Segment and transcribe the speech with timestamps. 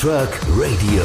[0.00, 1.02] Truck Radio.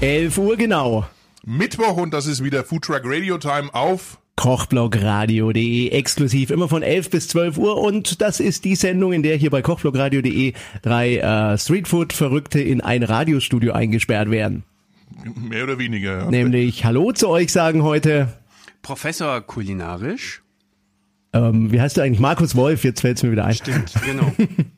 [0.00, 1.06] 11 Uhr genau.
[1.44, 4.18] Mittwoch und das ist wieder Food Truck Radio Time auf.
[4.34, 9.36] Kochblogradio.de exklusiv immer von 11 bis 12 Uhr und das ist die Sendung, in der
[9.36, 14.64] hier bei Kochblogradio.de drei äh, Streetfood-Verrückte in ein Radiostudio eingesperrt werden.
[15.36, 16.22] Mehr oder weniger.
[16.22, 16.28] Ja.
[16.28, 18.32] Nämlich Hallo zu euch sagen heute.
[18.82, 20.42] Professor kulinarisch.
[21.32, 22.18] Ähm, wie heißt du eigentlich?
[22.18, 23.54] Markus Wolf, jetzt fällt's mir wieder ein.
[23.54, 24.32] Stimmt, genau.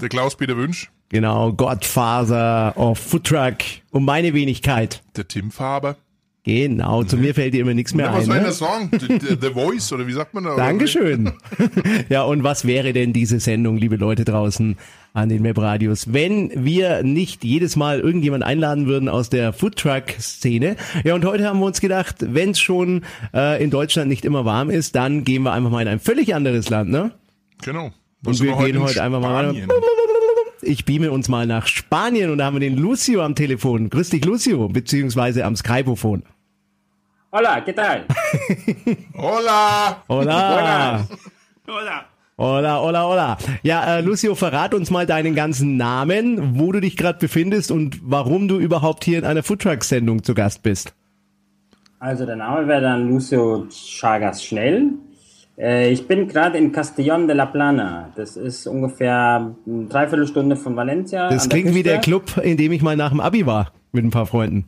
[0.00, 0.90] Der Klaus-Peter Wünsch.
[1.08, 3.56] Genau, Godfather of Food Truck
[3.90, 5.02] und meine Wenigkeit.
[5.16, 5.96] Der Tim Faber.
[6.44, 8.52] Genau, zu mir fällt dir immer nichts mehr Ja, was ein.
[8.52, 9.18] soll ich Ne?
[9.20, 10.56] The, the, the Voice oder wie sagt man da?
[10.56, 11.32] Dankeschön.
[12.08, 14.76] ja, und was wäre denn diese Sendung, liebe Leute draußen
[15.12, 20.76] an den Webradios, wenn wir nicht jedes Mal irgendjemand einladen würden aus der Foodtruck-Szene?
[21.04, 23.02] Ja, und heute haben wir uns gedacht, wenn es schon
[23.34, 26.34] äh, in Deutschland nicht immer warm ist, dann gehen wir einfach mal in ein völlig
[26.34, 27.10] anderes Land, ne?
[27.62, 27.90] Genau.
[28.24, 29.54] Und sind wir gehen heute einfach mal.
[30.60, 33.90] Ich beame uns mal nach Spanien und da haben wir den Lucio am Telefon.
[33.90, 36.24] Grüß dich, Lucio, beziehungsweise am Skypophon.
[37.30, 38.06] Hola, ¿qué tal?
[39.14, 40.02] Hola!
[40.08, 41.06] Hola!
[41.66, 42.04] Oder?
[42.38, 43.38] Hola, hola, hola.
[43.62, 47.98] Ja, äh, Lucio, verrat uns mal deinen ganzen Namen, wo du dich gerade befindest und
[48.02, 50.94] warum du überhaupt hier in einer Foodtruck-Sendung zu Gast bist.
[51.98, 54.92] Also der Name wäre dann Lucio Chagas Schnell.
[55.58, 58.12] Äh, ich bin gerade in Castellón de la Plana.
[58.16, 61.28] Das ist ungefähr eine Dreiviertelstunde von Valencia.
[61.28, 61.88] Das klingt wie Küste.
[61.90, 64.66] der Club, in dem ich mal nach dem Abi war, mit ein paar Freunden.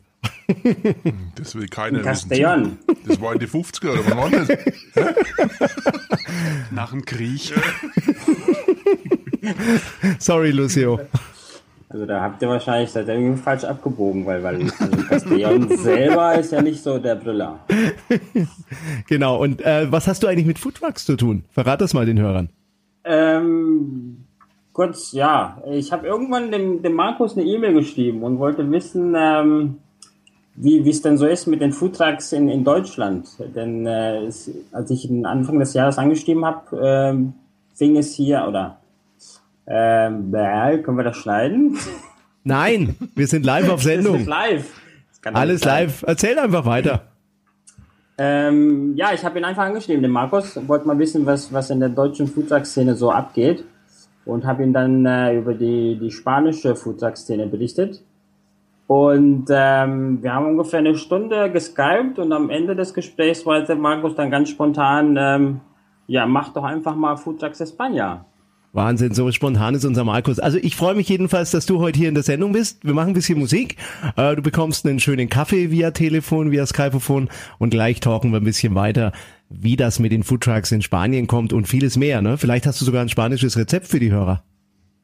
[1.36, 2.30] Das will keiner In wissen.
[2.30, 2.70] Castellón.
[3.06, 4.48] Das war in die 50er oder wann war das?
[6.72, 7.52] Nach dem Krieg.
[10.18, 11.00] Sorry, Lucio.
[11.92, 16.36] Also da habt ihr wahrscheinlich seid ihr irgendwie falsch abgebogen, weil, weil also Castellón selber
[16.36, 17.58] ist ja nicht so der Brüller.
[19.08, 21.44] Genau, und äh, was hast du eigentlich mit Foodtrucks zu tun?
[21.50, 22.48] Verrat das mal den Hörern.
[23.02, 24.24] Ähm,
[24.72, 25.60] kurz, ja.
[25.68, 29.78] Ich habe irgendwann dem, dem Markus eine E-Mail geschrieben und wollte wissen, ähm,
[30.54, 33.26] wie wie es denn so ist mit den Foodtrucks in, in Deutschland.
[33.56, 37.32] Denn äh, es, als ich Anfang des Jahres angeschrieben habe, ähm,
[37.74, 38.79] fing es hier, oder
[39.66, 41.78] ähm, bäh, können wir das schneiden?
[42.44, 44.26] Nein, wir sind live auf Das ist Sendung.
[44.26, 44.80] live.
[45.22, 46.04] Das Alles live.
[46.06, 47.02] Erzähl einfach weiter.
[48.16, 51.80] Ähm, ja, ich habe ihn einfach angeschrieben, den Markus, wollte mal wissen, was, was in
[51.80, 53.64] der deutschen Foodtruck-Szene so abgeht
[54.26, 58.02] und habe ihn dann äh, über die, die spanische Foodtruck-Szene berichtet.
[58.86, 64.14] Und ähm, wir haben ungefähr eine Stunde geskypt und am Ende des Gesprächs wollte Markus
[64.16, 65.60] dann ganz spontan, ähm,
[66.06, 68.24] ja, mach doch einfach mal Foodtrucks España.
[68.72, 70.38] Wahnsinn, so spontan ist unser Markus.
[70.38, 72.84] Also ich freue mich jedenfalls, dass du heute hier in der Sendung bist.
[72.84, 73.76] Wir machen ein bisschen Musik.
[74.16, 77.28] Äh, Du bekommst einen schönen Kaffee via Telefon, via Skypeophon
[77.58, 79.12] und gleich talken wir ein bisschen weiter,
[79.48, 82.22] wie das mit den Foodtrucks in Spanien kommt und vieles mehr.
[82.22, 82.38] Ne?
[82.38, 84.44] Vielleicht hast du sogar ein spanisches Rezept für die Hörer.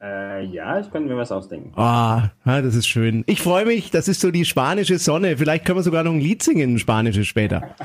[0.01, 1.73] Äh, ja, ich könnte mir was ausdenken.
[1.75, 3.23] Ah, das ist schön.
[3.27, 5.35] Ich freue mich, das ist so die spanische Sonne.
[5.37, 7.75] Vielleicht können wir sogar noch ein Lied singen, ein spanisches später.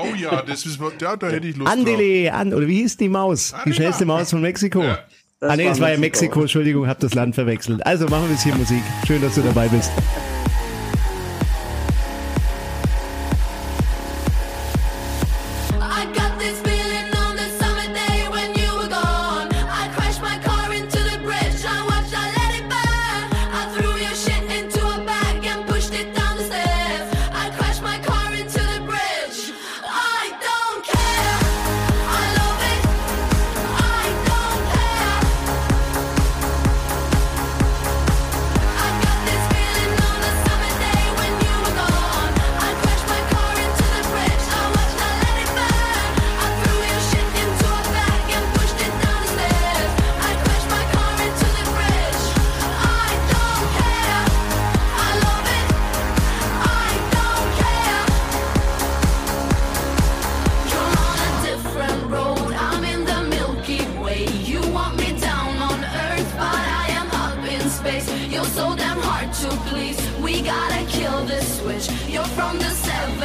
[0.00, 1.76] Oh ja, das ist, ja, da hätte ich Lust drauf.
[1.76, 3.48] Andele, an, oder wie hieß die Maus?
[3.48, 3.74] Die Anima.
[3.74, 4.84] schnellste Maus von Mexiko.
[4.84, 4.98] Ja.
[5.40, 6.40] Das ah nee, es war ja Mexiko.
[6.40, 7.86] Entschuldigung, hab das Land verwechselt.
[7.86, 8.82] Also machen wir ein bisschen Musik.
[9.06, 9.92] Schön, dass du dabei bist.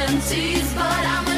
[0.06, 1.33] 70s, but I'm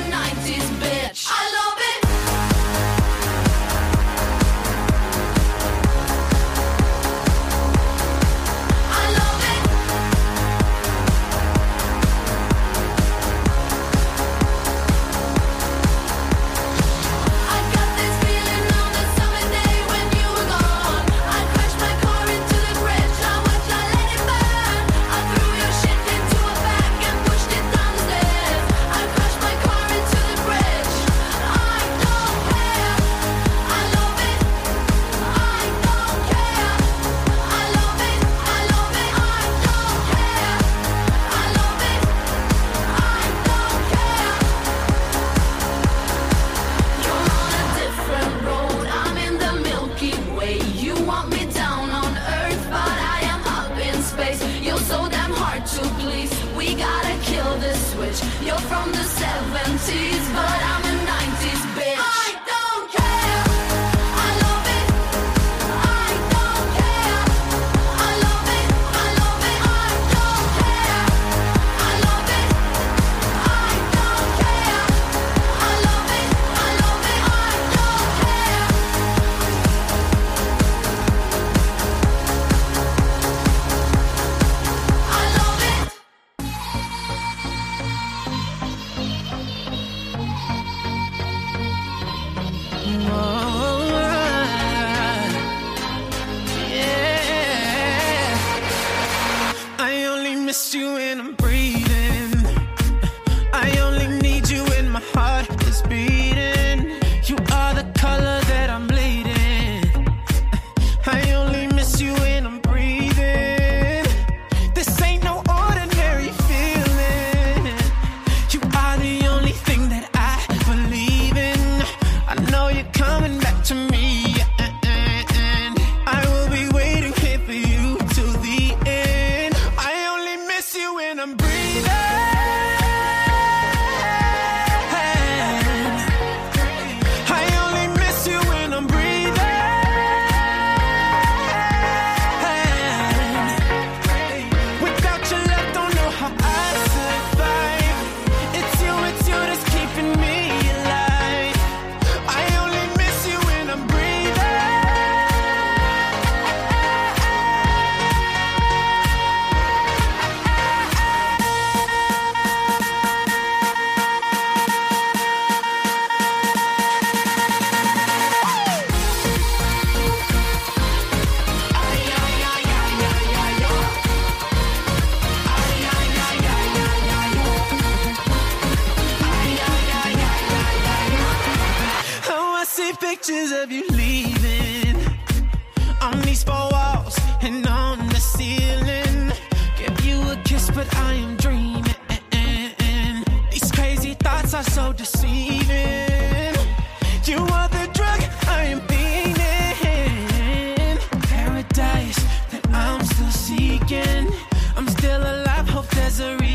[204.76, 206.45] I'm still alive, hope there's a reason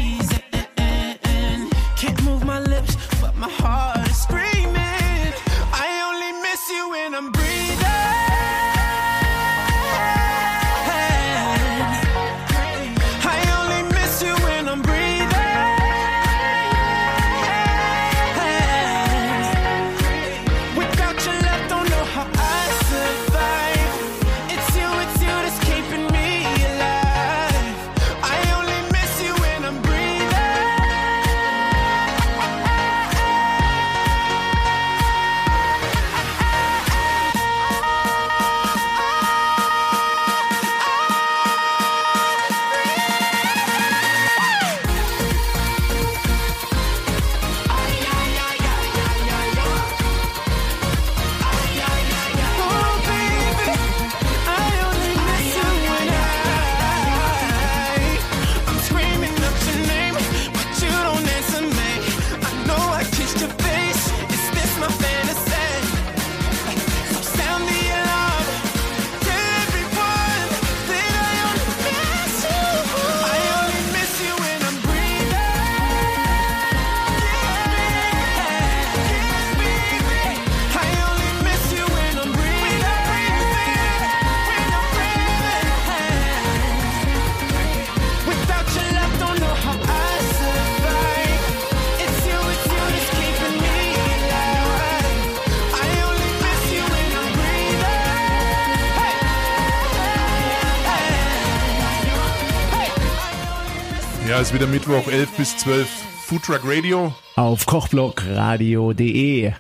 [104.51, 105.87] ist wieder Mittwoch, 11 bis 12,
[106.25, 107.13] Foodtruck Radio.
[107.37, 109.53] Auf kochblockradio.de.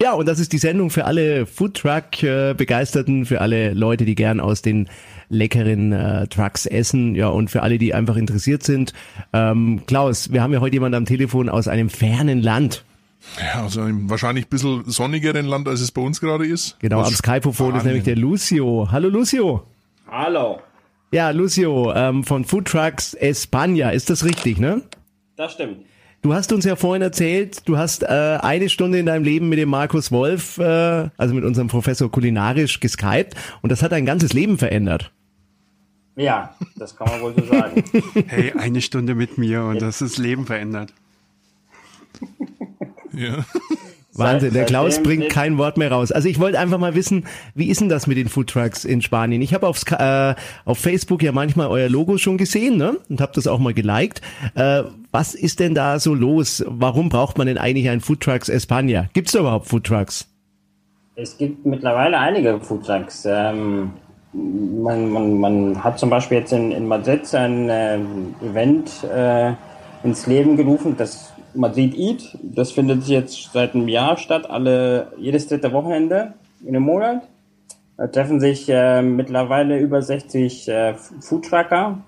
[0.00, 4.40] Ja, und das ist die Sendung für alle Foodtruck-Begeisterten, äh, für alle Leute, die gern
[4.40, 4.88] aus den
[5.28, 8.94] leckeren äh, Trucks essen, ja, und für alle, die einfach interessiert sind.
[9.34, 12.84] Ähm, Klaus, wir haben ja heute jemanden am Telefon aus einem fernen Land.
[13.38, 16.78] Ja, aus also einem wahrscheinlich ein bisschen sonnigeren Land, als es bei uns gerade ist.
[16.80, 18.88] Genau, am Skypophon ist nämlich der Lucio.
[18.90, 19.66] Hallo Lucio.
[20.10, 20.60] Hallo.
[21.10, 24.82] Ja, Lucio ähm, von Food Trucks España, ist das richtig, ne?
[25.36, 25.86] Das stimmt.
[26.20, 28.06] Du hast uns ja vorhin erzählt, du hast äh,
[28.42, 32.80] eine Stunde in deinem Leben mit dem Markus Wolf, äh, also mit unserem Professor kulinarisch
[32.80, 35.12] geskypt und das hat dein ganzes Leben verändert.
[36.16, 37.84] Ja, das kann man wohl so sagen.
[38.26, 40.92] hey, eine Stunde mit mir und das ist Leben verändert.
[43.12, 43.44] ja.
[44.18, 46.12] Wahnsinn, der Klaus bringt kein Wort mehr raus.
[46.12, 49.40] Also ich wollte einfach mal wissen, wie ist denn das mit den Foodtrucks in Spanien?
[49.42, 50.34] Ich habe aufs äh,
[50.64, 52.96] auf Facebook ja manchmal euer Logo schon gesehen ne?
[53.08, 54.20] und habe das auch mal geliked.
[54.54, 56.64] Äh, was ist denn da so los?
[56.66, 59.06] Warum braucht man denn eigentlich einen Foodtrucks España?
[59.12, 60.26] Gibt's da überhaupt Foodtrucks?
[61.16, 63.26] Es gibt mittlerweile einige Foodtrucks.
[63.26, 63.92] Ähm,
[64.32, 69.52] man, man, man hat zum Beispiel jetzt in, in Madrid ein ähm, Event äh,
[70.04, 72.38] ins Leben gerufen, das Madrid Eat.
[72.42, 77.22] Das findet jetzt seit einem Jahr statt, alle jedes dritte Wochenende in einem Monat.
[77.96, 81.98] Da treffen sich äh, mittlerweile über 60 äh, Foodtrucker.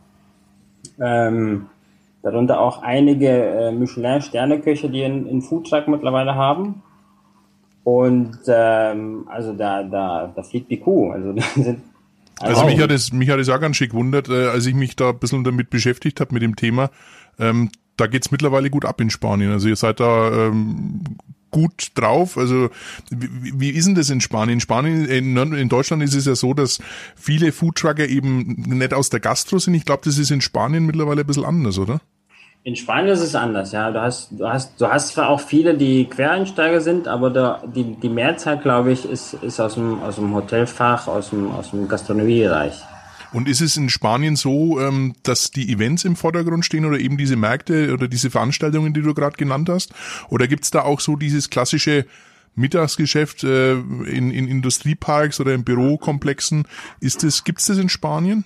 [1.01, 1.67] Ähm,
[2.23, 6.83] darunter auch einige äh, Michelin-Sterneköche, die einen, Foodtruck mittlerweile haben.
[7.83, 11.11] Und ähm, also da, da, da fliegt die Kuh.
[11.11, 11.81] Also da sind
[12.41, 14.97] Also mich hat es mich hat es auch ganz schick gewundert, äh, als ich mich
[14.97, 16.91] da ein bisschen damit beschäftigt habe mit dem Thema.
[17.39, 19.53] Ähm, da geht's mittlerweile gut ab in Spanien.
[19.53, 21.03] Also ihr seid da ähm,
[21.51, 22.39] gut drauf.
[22.39, 22.71] Also
[23.11, 24.55] wie, wie ist denn das in Spanien?
[24.55, 26.81] In Spanien, in, in Deutschland ist es ja so, dass
[27.17, 29.75] viele Foodtrucker eben nicht aus der Gastro sind.
[29.75, 32.01] Ich glaube, das ist in Spanien mittlerweile ein bisschen anders, oder?
[32.63, 33.91] In Spanien ist es anders, ja.
[33.91, 37.95] Du hast, du hast, du hast zwar auch viele, die Quereinsteiger sind, aber da, die,
[37.95, 41.89] die Mehrzahl, glaube ich, ist, ist aus dem, aus dem Hotelfach, aus dem, aus dem
[41.89, 42.75] Gastronomiebereich.
[43.33, 47.17] Und ist es in Spanien so, ähm, dass die Events im Vordergrund stehen oder eben
[47.17, 49.95] diese Märkte oder diese Veranstaltungen, die du gerade genannt hast?
[50.29, 52.07] Oder gibt's da auch so dieses klassische
[52.57, 56.67] Mittagsgeschäft äh, in, in Industrieparks oder in Bürokomplexen?
[57.01, 58.45] Ist das, gibt's das in Spanien?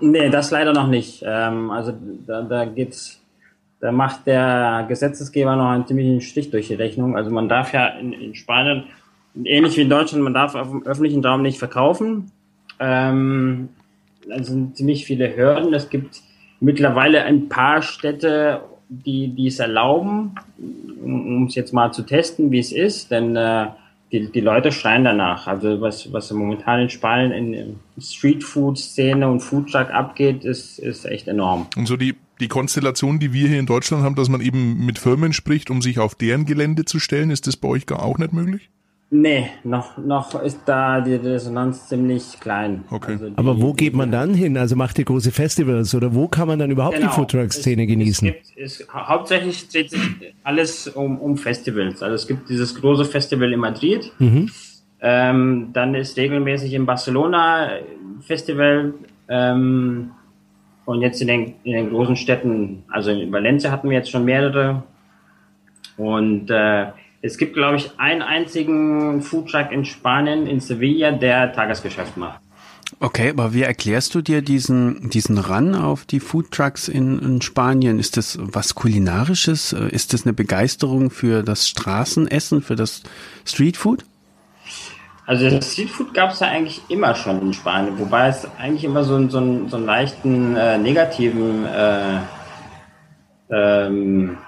[0.00, 1.22] Nee, das leider noch nicht.
[1.24, 1.94] Ähm, also
[2.26, 3.20] da, da geht's,
[3.80, 7.16] da macht der Gesetzesgeber noch einen ziemlichen Strich durch die Rechnung.
[7.16, 8.84] Also man darf ja in, in Spanien,
[9.44, 12.32] ähnlich wie in Deutschland, man darf auf dem öffentlichen Raum nicht verkaufen.
[12.78, 13.70] Ähm,
[14.28, 15.72] das sind ziemlich viele Hürden.
[15.74, 16.22] Es gibt
[16.60, 20.34] mittlerweile ein paar Städte, die, die es erlauben,
[21.02, 23.66] um um es jetzt mal zu testen, wie es ist, denn äh,
[24.12, 25.46] die, die Leute schreien danach.
[25.46, 31.28] Also was, was momentan in Spanien in, in Streetfood-Szene und Foodtruck abgeht, ist, ist echt
[31.28, 31.66] enorm.
[31.76, 34.98] Und so die, die Konstellation, die wir hier in Deutschland haben, dass man eben mit
[34.98, 38.18] Firmen spricht, um sich auf deren Gelände zu stellen, ist das bei euch gar auch
[38.18, 38.70] nicht möglich?
[39.18, 42.84] Nee, noch, noch ist da die Resonanz ziemlich klein.
[42.90, 43.12] Okay.
[43.12, 44.58] Also die- Aber wo geht man dann hin?
[44.58, 47.12] Also macht ihr große Festivals oder wo kann man dann überhaupt die Genau.
[47.12, 48.28] Foodtruck-Szene Es- genießen?
[48.28, 50.00] Es gibt, es, hau- hauptsächlich dreht sich
[50.44, 52.02] alles um, um Festivals.
[52.02, 54.12] Also es gibt dieses große Festival in Madrid.
[54.18, 54.50] Mhm.
[55.00, 57.70] Ähm, dann ist regelmäßig in Barcelona
[58.20, 58.92] Festival.
[59.28, 60.10] Ähm,
[60.84, 64.24] und jetzt in den, in den großen Städten, also in Valencia hatten wir jetzt schon
[64.24, 64.82] mehrere.
[65.96, 66.86] Und äh,
[67.22, 72.40] es gibt, glaube ich, einen einzigen Foodtruck in Spanien, in Sevilla, der Tagesgeschäft macht.
[73.00, 77.98] Okay, aber wie erklärst du dir diesen, diesen Run auf die Foodtrucks in, in Spanien?
[77.98, 79.72] Ist das was Kulinarisches?
[79.72, 83.02] Ist das eine Begeisterung für das Straßenessen, für das
[83.44, 84.04] Streetfood?
[85.26, 89.02] Also das Streetfood gab es ja eigentlich immer schon in Spanien, wobei es eigentlich immer
[89.02, 92.20] so, einen- so, einen, so einen leichten äh, negativen äh,
[93.50, 94.38] ähm,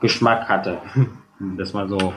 [0.00, 0.78] Geschmack hatte.
[1.56, 2.12] Das mal so.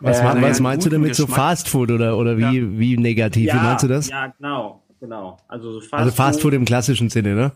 [0.00, 1.40] Was, Äh, naja, was meinst du damit so Geschmack.
[1.40, 3.52] Fast Food oder, oder wie, wie negativ?
[3.52, 4.08] wie meinst du das?
[4.08, 5.38] Ja, genau, genau.
[5.48, 7.52] Also so Fast, also Fast Food im klassischen Sinne, ne?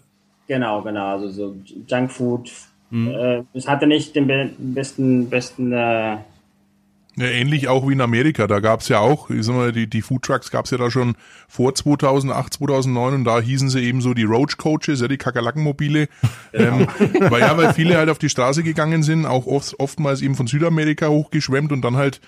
[0.46, 1.12] Genau, genau.
[1.12, 1.56] Also so
[1.86, 2.50] Junkfood.
[2.90, 3.08] Mhm.
[3.08, 5.72] Äh, es hatte nicht den be besten, besten.
[5.72, 6.16] Äh,
[7.16, 8.46] Ja, ähnlich auch wie in Amerika.
[8.46, 11.16] Da gab's ja auch, ich sag mal, die, die Foodtrucks gab's ja da schon
[11.48, 16.08] vor 2008, 2009 und da hießen sie eben so die Roach Coaches, ja, die Kakerlakenmobile.
[16.52, 16.88] Ähm,
[17.28, 20.48] weil ja, weil viele halt auf die Straße gegangen sind, auch oft, oftmals eben von
[20.48, 22.20] Südamerika hochgeschwemmt und dann halt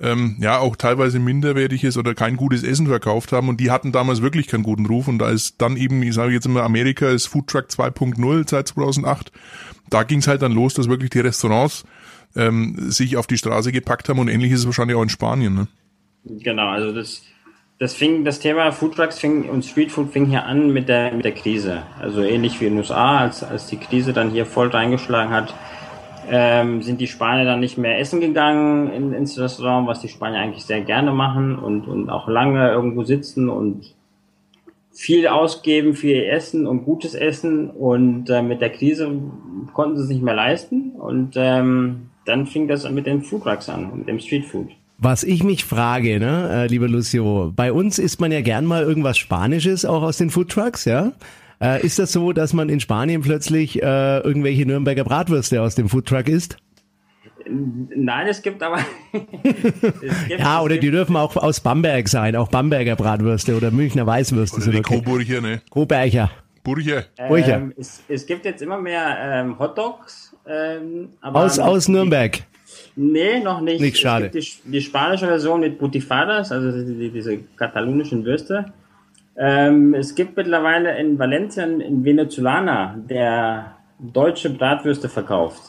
[0.00, 4.22] ähm, ja auch teilweise minderwertiges oder kein gutes Essen verkauft haben und die hatten damals
[4.22, 7.26] wirklich keinen guten Ruf und da ist dann eben, ich sage jetzt immer, Amerika ist
[7.26, 9.32] Foodtruck 2.0 seit 2008.
[9.90, 11.84] Da ging's halt dann los, dass wirklich die Restaurants
[12.36, 15.54] ähm, sich auf die Straße gepackt haben und ähnlich ist es wahrscheinlich auch in Spanien.
[15.54, 15.68] Ne?
[16.24, 17.22] Genau, also das,
[17.78, 21.32] das fing, das Thema Foodtrucks fing und Streetfood fing hier an mit der, mit der
[21.32, 21.82] Krise.
[22.00, 25.54] Also ähnlich wie in den USA, als, als die Krise dann hier voll reingeschlagen hat,
[26.30, 30.40] ähm, sind die Spanier dann nicht mehr essen gegangen in, ins Restaurant, was die Spanier
[30.40, 33.94] eigentlich sehr gerne machen und, und auch lange irgendwo sitzen und
[34.90, 39.10] viel ausgeben ihr Essen und gutes Essen und äh, mit der Krise
[39.72, 43.98] konnten sie es nicht mehr leisten und ähm, dann fing das mit den Foodtrucks an,
[43.98, 44.68] mit dem Streetfood.
[44.98, 48.82] Was ich mich frage, ne, äh, lieber Lucio, bei uns isst man ja gern mal
[48.82, 51.12] irgendwas Spanisches auch aus den Foodtrucks, ja?
[51.60, 55.88] Äh, ist das so, dass man in Spanien plötzlich äh, irgendwelche Nürnberger Bratwürste aus dem
[55.88, 56.56] Foodtruck isst?
[57.46, 58.78] Nein, es gibt aber.
[59.12, 64.06] es gibt, Ja, oder die dürfen auch aus Bamberg sein, auch Bamberger Bratwürste oder Münchner
[64.06, 64.96] Weißwürste Oder die okay.
[64.96, 65.60] Coburger, ne?
[65.70, 66.30] Coburger.
[66.64, 67.06] Burcher.
[67.18, 70.33] Ähm, es, es gibt jetzt immer mehr ähm, Hotdogs.
[70.48, 72.40] Ähm, aber Aus, aus Nürnberg.
[72.96, 73.80] Nee, noch nicht.
[73.80, 74.26] Nicht schade.
[74.26, 78.66] Es gibt die, die spanische Version mit Butifadas, also die, die, diese katalonischen Würste.
[79.36, 85.60] Ähm, es gibt mittlerweile in Valencia einen Venezolaner, der deutsche Bratwürste verkauft.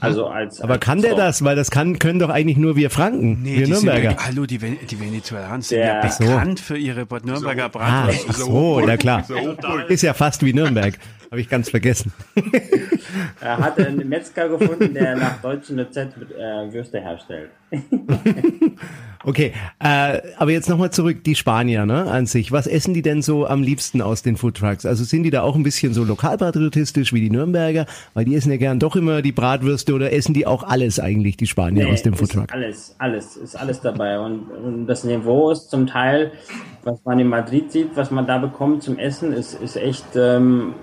[0.00, 0.60] Also als.
[0.60, 1.18] Aber als kann der Shop.
[1.18, 1.44] das?
[1.44, 4.10] Weil das kann, können doch eigentlich nur wir Franken, wir die Nürnberger.
[4.10, 6.24] Sind, hallo, die, die Venezuelaner sind Der- ja So.
[6.24, 8.26] bekannt für ihre Bad Nürnberger Ah, Bratwurst.
[8.28, 9.20] ach so, na klar.
[9.20, 9.90] Ist ja Hochburg.
[9.90, 10.96] Ist ja fast wie Nürnberg.
[11.30, 12.12] Habe ich ganz vergessen.
[13.40, 17.50] Er hat einen Metzger gefunden, der nach deutschem Rezept äh, Würste herstellt.
[19.26, 22.52] Okay, äh, aber jetzt nochmal zurück, die Spanier ne, an sich.
[22.52, 24.86] Was essen die denn so am liebsten aus den Foodtrucks?
[24.86, 27.86] Also sind die da auch ein bisschen so lokalpatriotistisch wie die Nürnberger?
[28.14, 31.36] Weil die essen ja gern doch immer die Bratwürste oder essen die auch alles eigentlich,
[31.36, 32.52] die Spanier aus dem Foodtruck?
[32.52, 34.20] Alles, alles, ist alles dabei.
[34.20, 36.30] Und, und das Niveau ist zum Teil,
[36.84, 40.74] was man in Madrid sieht, was man da bekommt zum Essen, ist, ist echt, ähm,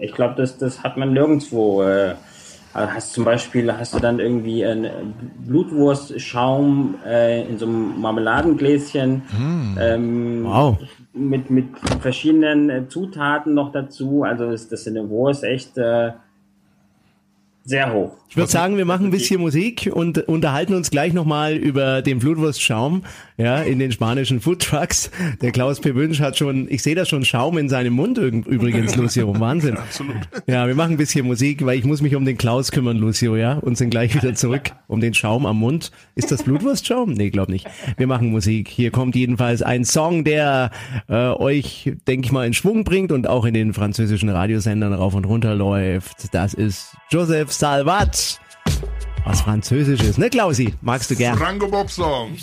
[0.00, 1.82] ich glaube, das, das hat man nirgendwo.
[1.82, 2.14] Äh,
[2.76, 5.14] hast zum Beispiel, hast du dann irgendwie einen
[5.46, 9.22] Blutwurstschaum äh, in so einem Marmeladengläschen
[9.80, 10.78] ähm, Wow.
[11.12, 11.66] mit, mit
[12.00, 14.24] verschiedenen äh, Zutaten noch dazu.
[14.24, 16.12] Also das, das Niveau ist echt äh,
[17.64, 18.12] sehr hoch.
[18.28, 22.18] Ich würde sagen, wir machen ein bisschen Musik und unterhalten uns gleich nochmal über den
[22.18, 23.04] Blutwurstschaum
[23.36, 25.10] ja, in den spanischen Foodtrucks.
[25.40, 25.94] Der Klaus P.
[25.94, 29.32] Wünsch hat schon, ich sehe da schon Schaum in seinem Mund üb- übrigens, Lucio.
[29.40, 29.76] Wahnsinn.
[29.76, 30.16] Absolut.
[30.48, 33.36] Ja, wir machen ein bisschen Musik, weil ich muss mich um den Klaus kümmern, Lucio,
[33.36, 35.92] ja, und sind gleich wieder zurück um den Schaum am Mund.
[36.16, 37.12] Ist das Blutwurstschaum?
[37.12, 37.68] Nee, glaub nicht.
[37.96, 38.68] Wir machen Musik.
[38.68, 40.72] Hier kommt jedenfalls ein Song, der
[41.08, 45.14] äh, euch, denke ich mal, in Schwung bringt und auch in den französischen Radiosendern rauf
[45.14, 46.34] und runter läuft.
[46.34, 48.40] Das ist Joseph Salvat.
[49.24, 50.74] Was Französisch ist, ne Klausi?
[50.82, 51.38] Magst du gern?
[51.38, 52.36] Franco Bob Song.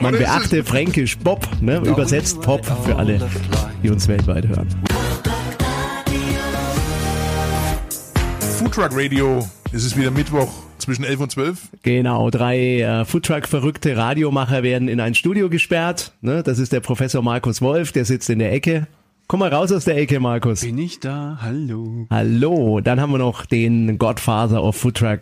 [0.00, 1.78] Man beachte Fränkisch Bob, ne?
[1.78, 3.20] Übersetzt Pop für alle,
[3.82, 4.66] die uns weltweit hören.
[8.58, 9.48] Foodtruck Radio.
[9.72, 11.58] Es ist wieder Mittwoch zwischen 11 und 12.
[11.82, 16.12] Genau, drei äh, Foodtruck-verrückte Radiomacher werden in ein Studio gesperrt.
[16.22, 16.42] Ne?
[16.42, 18.88] Das ist der Professor Markus Wolf, der sitzt in der Ecke.
[19.30, 20.62] Komm mal raus aus der Ecke, Markus.
[20.62, 21.38] Bin ich da?
[21.40, 22.08] Hallo.
[22.10, 25.20] Hallo, dann haben wir noch den Godfather of Foodtruck,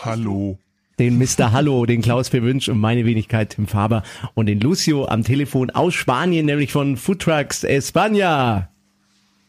[0.00, 0.58] Hallo.
[0.98, 1.52] den Mr.
[1.52, 2.42] Hallo, den Klaus P.
[2.42, 4.02] Wünsch und meine Wenigkeit Tim Faber
[4.34, 8.66] und den Lucio am Telefon aus Spanien, nämlich von Foodtrucks España.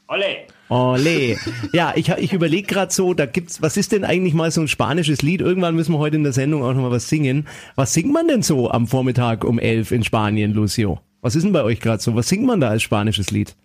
[0.07, 0.45] Olle!
[0.69, 1.37] Ole.
[1.73, 4.67] Ja, ich, ich überlege gerade so, da gibt's, was ist denn eigentlich mal so ein
[4.67, 5.41] spanisches Lied?
[5.41, 7.47] Irgendwann müssen wir heute in der Sendung auch nochmal was singen.
[7.73, 10.99] Was singt man denn so am Vormittag um elf in Spanien, Lucio?
[11.25, 12.13] Was ist denn bei euch gerade so?
[12.13, 13.55] Was singt man da als spanisches Lied?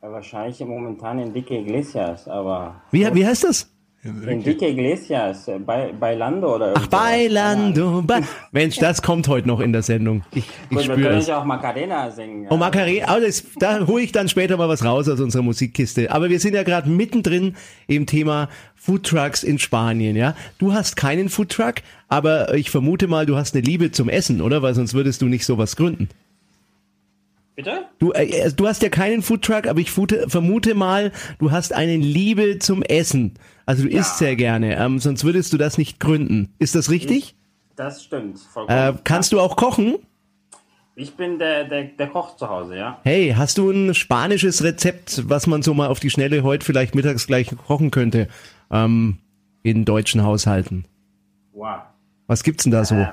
[0.00, 3.70] Wahrscheinlich momentan Enrique Iglesias, aber Wie, wie heißt das?
[4.02, 6.88] Enrique Iglesias, äh, bei, Bailando oder Ach, irgendwas.
[6.88, 8.02] Bailando.
[8.02, 8.20] Ba
[8.50, 10.24] Mensch, das kommt heute noch in der Sendung.
[10.32, 11.26] Ich, ich Gut, wir können es.
[11.26, 12.46] ja auch Macarena singen.
[12.48, 12.56] Oh, ja.
[12.56, 16.10] Macarena, oh, das, da hole ich dann später mal was raus aus unserer Musikkiste.
[16.10, 17.56] Aber wir sind ja gerade mittendrin
[17.88, 20.34] im Thema Foodtrucks in Spanien, ja.
[20.56, 21.74] Du hast keinen Foodtruck,
[22.08, 24.62] aber ich vermute mal, du hast eine Liebe zum Essen, oder?
[24.62, 26.08] Weil sonst würdest du nicht sowas gründen.
[27.54, 27.84] Bitte?
[27.98, 31.96] Du, äh, du hast ja keinen Foodtruck, aber ich fute, vermute mal, du hast eine
[31.96, 33.34] Liebe zum Essen.
[33.66, 36.52] Also du isst sehr gerne, ähm, sonst würdest du das nicht gründen.
[36.58, 37.36] Ist das richtig?
[37.76, 38.40] Das stimmt.
[38.68, 39.98] Äh, kannst du auch kochen?
[40.94, 43.00] Ich bin der, der, der Koch zu Hause, ja.
[43.02, 46.94] Hey, hast du ein spanisches Rezept, was man so mal auf die Schnelle heute vielleicht
[46.94, 48.28] mittags gleich kochen könnte
[48.70, 49.18] ähm,
[49.62, 50.84] in deutschen Haushalten?
[51.52, 51.82] Wow.
[52.26, 53.06] Was gibt's denn da so?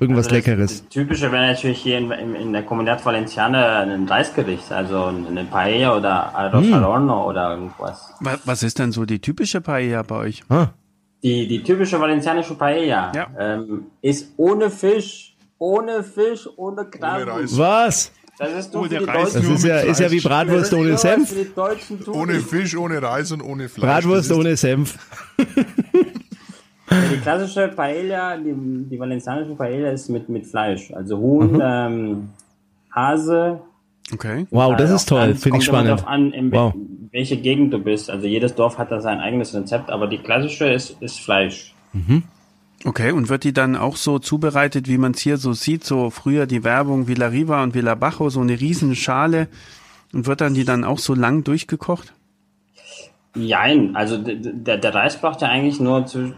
[0.00, 0.80] Irgendwas Also das- Leckeres.
[0.84, 5.44] Das Typische wäre natürlich hier in, in, in der Comunidad Valenciana ein Reisgericht, also eine
[5.44, 6.74] Paella oder Arroz Hm.
[6.74, 8.12] al horno oder irgendwas.
[8.20, 10.42] Wa- Was ist denn so die typische Paella bei euch?
[10.50, 10.68] Ah,
[11.22, 13.26] Die, die typische valencianische Paella Ja.
[13.38, 16.86] ähm, ist ohne Fisch, ohne Fisch, ohne.
[17.00, 17.56] Reis.
[17.58, 18.12] was?
[18.38, 19.32] Das ist für die Reis.
[19.32, 21.34] Das ist ja, ist ja wie Bratwurst ohne Senf.
[22.06, 23.84] Ohne Fisch, ohne Reis und ohne Fleisch.
[24.04, 24.96] Bratwurst ohne Senf.
[27.12, 28.52] Die klassische Paella, die,
[28.90, 30.92] die valencianische Paella ist mit, mit Fleisch.
[30.92, 31.60] Also Huhn, Mhm.
[31.62, 32.28] ähm,
[32.94, 33.60] Hase.
[34.12, 34.46] Okay.
[34.50, 35.34] Wow, das ist toll.
[35.34, 35.90] Finde ich spannend.
[36.00, 36.72] drauf an, in Wow.
[36.74, 36.80] wel-
[37.12, 38.10] welche Gegend du bist.
[38.10, 41.74] Also jedes Dorf hat da sein eigenes Rezept, aber die klassische ist, ist Fleisch.
[42.84, 46.10] Okay, und wird die dann auch so zubereitet, wie man es hier so sieht, so
[46.10, 49.48] früher die Werbung Villa Riva und Villa Bajo, so eine riesen Schale
[50.12, 52.12] und wird dann die dann auch so lang durchgekocht?
[53.38, 56.32] Jein, also der, der Reis braucht ja eigentlich nur zu.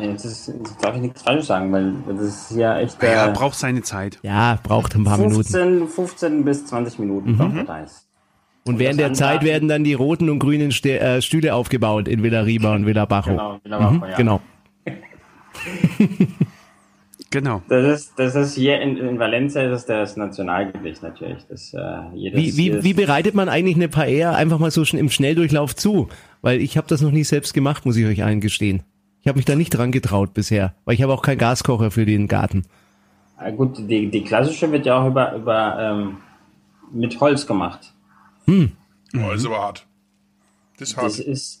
[0.00, 3.02] Jetzt, ist, jetzt darf ich nichts falsch sagen, weil das ist ja echt.
[3.02, 4.18] Ja, Äh, braucht seine Zeit.
[4.22, 5.44] Ja, braucht ein paar Minuten.
[5.44, 8.06] 15, 15 bis 20 Minuten braucht der Reis.
[8.66, 12.22] Und während der Zeit werden dann die roten und grünen Ste äh, Stühle aufgebaut in
[12.22, 13.30] Villa Riba und Villa Bajo.
[13.30, 14.16] Genau, Villa Bajo, Mhm, ja.
[14.16, 14.40] Genau.
[17.30, 17.62] Genau.
[17.68, 21.44] Das ist, das ist hier in, in Valencia, das ist das Nationalgericht natürlich.
[21.48, 21.78] Das, äh,
[22.14, 25.10] jedes, Wie, wie, jedes, wie bereitet man eigentlich eine Paella einfach mal so schon im
[25.10, 26.08] Schnelldurchlauf zu?
[26.42, 28.82] Weil ich habe das noch nie selbst gemacht, muss ich euch eingestehen.
[29.22, 32.04] Ich habe mich da nicht dran getraut bisher, weil ich habe auch keinen Gaskocher für
[32.04, 32.64] den Garten.
[33.36, 36.16] Ah, gut, die, die klassische wird ja auch über, über ähm,
[36.92, 37.94] mit Holz gemacht.
[38.48, 39.86] Oh, ist aber hart.
[40.78, 41.18] Das ist Das hart.
[41.20, 41.59] ist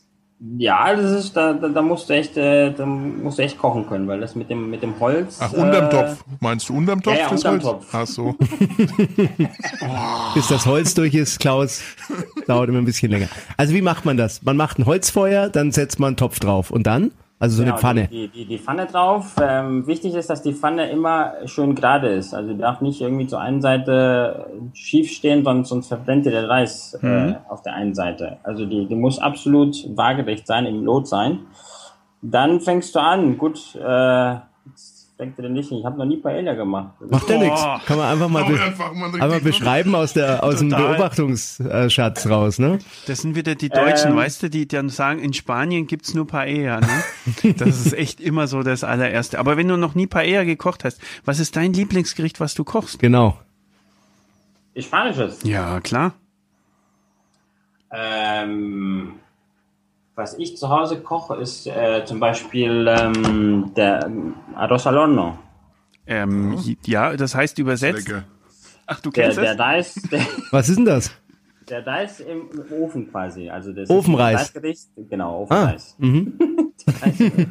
[0.56, 3.86] ja, das ist da, da, da musst du echt, äh, da musst du echt kochen
[3.86, 5.38] können, weil das mit dem mit dem Holz.
[5.40, 6.24] Ach, unterm äh, Topf.
[6.40, 7.16] Meinst du unterm Topf?
[7.18, 7.60] ja, das unterm?
[7.60, 7.86] Topf.
[7.92, 8.34] Ach so.
[10.34, 11.82] Bis das Holz durch ist, Klaus,
[12.46, 13.28] dauert immer ein bisschen länger.
[13.58, 14.42] Also wie macht man das?
[14.42, 17.10] Man macht ein Holzfeuer, dann setzt man einen Topf drauf und dann?
[17.40, 18.08] Also so Genau, eine Pfanne.
[18.08, 19.34] Die, die, die Pfanne drauf.
[19.42, 22.34] Ähm, wichtig ist, dass die Pfanne immer schön gerade ist.
[22.34, 26.50] Also die darf nicht irgendwie zur einen Seite schief stehen, sonst, sonst verbrennt dir der
[26.50, 28.36] Reis äh, auf der einen Seite.
[28.42, 31.40] Also die, die muss absolut waagerecht sein, im Lot sein.
[32.20, 33.38] Dann fängst du an.
[33.38, 34.36] Gut, äh,
[35.20, 36.94] denkt ihr denn nicht, ich habe noch nie Paella gemacht.
[37.08, 37.62] Macht ja nichts.
[37.86, 40.70] Kann man einfach mal, be einfach mal einmal beschreiben aus, der, aus dem.
[40.70, 42.78] Beobachtungsschatz raus, ne?
[43.06, 44.16] Das sind wieder die Deutschen, Ähm.
[44.16, 47.54] weißt du, die dann sagen, in Spanien gibt's nur Paella, ne?
[47.58, 49.38] Das ist echt immer so das allererste.
[49.38, 52.98] Aber wenn du noch nie Paella gekocht hast, was ist dein Lieblingsgericht, was du kochst?
[52.98, 53.38] Genau.
[54.76, 55.42] Spanisches.
[55.42, 56.14] Ja, klar.
[57.92, 59.14] Ähm,
[60.20, 65.38] was ich zu Hause koche, ist äh, zum Beispiel ähm, der ähm, Arroz al horno.
[66.06, 66.56] Ähm,
[66.86, 68.06] ja, das heißt übersetzt.
[68.08, 68.24] Lecker.
[68.86, 69.58] Ach, du Der, kennst der es?
[69.58, 71.10] Reis, der, Was ist denn das?
[71.68, 73.48] der Reis im, im Ofen quasi.
[73.48, 74.40] Also das Ofenreis.
[74.40, 74.88] Reisgericht.
[75.08, 75.96] Genau, Ah, Ofenreis.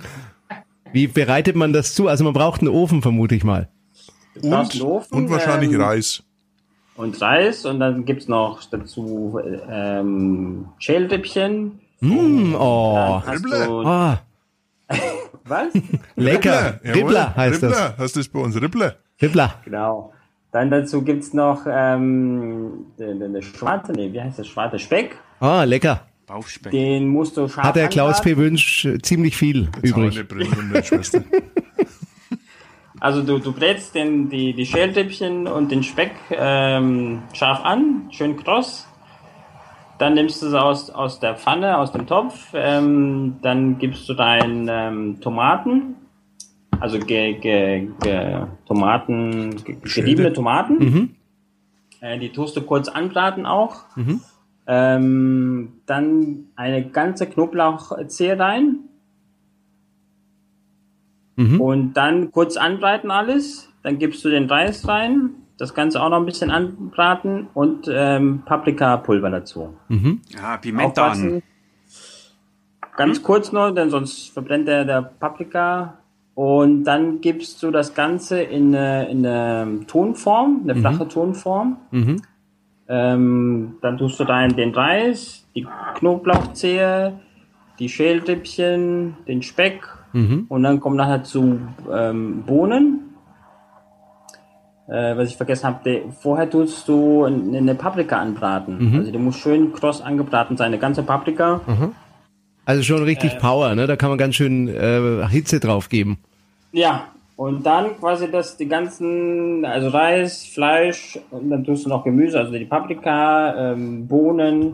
[0.91, 2.07] Wie bereitet man das zu?
[2.07, 3.69] Also man braucht einen Ofen, vermute ich mal.
[4.41, 6.23] Und, einen Ofen, und wahrscheinlich ähm, Reis.
[6.95, 11.79] Und Reis und dann gibt's noch dazu ähm, Schälrippchen.
[12.01, 12.93] Mm, oh.
[12.95, 13.65] Dann hast Ribble.
[13.65, 14.19] du, Ah,
[15.45, 15.73] was?
[16.15, 16.79] lecker.
[16.83, 17.01] Jawohl.
[17.01, 17.71] Ribbler heißt das.
[17.71, 17.93] Ribbler.
[17.97, 18.55] Hast du das bei uns?
[18.61, 18.95] Ribbler.
[19.21, 19.55] Ribbler.
[19.65, 20.13] Genau.
[20.51, 24.47] Dann dazu gibt's noch ähm, den, den, den schwarze, nee, wie heißt das?
[24.47, 25.15] Schwarze Speck.
[25.39, 26.01] Ah, lecker.
[26.25, 26.71] Bauchspeck.
[26.71, 28.37] Den musst du scharf Hat der Klaus P.
[28.37, 30.23] Wünsch äh, ziemlich viel übrig.
[30.71, 31.23] Nicht Schwester.
[33.01, 38.35] Also du, du brätst den, die, die Schälrippchen und den Speck ähm, scharf an, schön
[38.35, 38.88] kross.
[39.99, 42.51] Dann nimmst du es aus, aus der Pfanne, aus dem Topf.
[42.53, 45.95] Ähm, dann gibst du deinen ähm, Tomaten,
[46.79, 50.81] also ge, ge, ge, Tomaten, ge, geriebene Tomaten.
[51.99, 53.83] Äh, die tust du kurz anbraten auch.
[54.67, 58.79] Ähm, dann eine ganze Knoblauchzehe rein.
[61.59, 63.69] Und dann kurz anbraten alles.
[63.83, 65.31] Dann gibst du den Reis rein.
[65.59, 69.75] Das Ganze auch noch ein bisschen anbraten und ähm, Paprikapulver dazu.
[70.41, 71.03] Ah, Pimenton.
[71.03, 71.43] Aufwachsen.
[72.95, 75.99] Ganz kurz nur, denn sonst verbrennt der, der Paprika.
[76.33, 81.77] Und dann gibst du das Ganze in eine, in eine Tonform, eine flache Tonform.
[82.87, 87.19] Ähm, dann tust du rein den Reis, die Knoblauchzehe,
[87.79, 89.81] die Schälrippchen, den Speck
[90.49, 91.59] und dann kommen nachher zu
[91.91, 92.98] ähm, Bohnen.
[94.89, 98.97] Äh, was ich vergessen habe, vorher tust du eine Paprika anbraten.
[98.97, 101.61] Also die muss schön kross angebraten sein, eine ganze Paprika.
[102.65, 103.87] Also schon richtig Power, ne?
[103.87, 106.17] Da kann man ganz schön äh, Hitze drauf geben.
[106.71, 112.03] Ja, und dann quasi das, die ganzen, also Reis, Fleisch und dann tust du noch
[112.03, 114.73] Gemüse, also die Paprika, ähm, Bohnen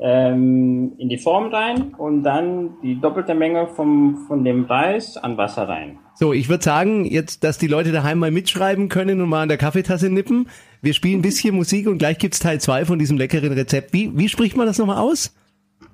[0.00, 5.36] ähm, in die Form rein und dann die doppelte Menge vom, von dem Reis an
[5.36, 5.98] Wasser rein.
[6.14, 9.48] So, ich würde sagen, jetzt, dass die Leute daheim mal mitschreiben können und mal an
[9.48, 10.48] der Kaffeetasse nippen.
[10.82, 13.92] Wir spielen ein bisschen Musik und gleich gibt's Teil zwei von diesem leckeren Rezept.
[13.92, 15.34] Wie, wie spricht man das nochmal aus?